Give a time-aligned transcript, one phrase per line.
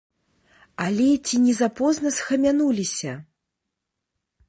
[0.85, 3.11] Але ці не запозна схамянуліся?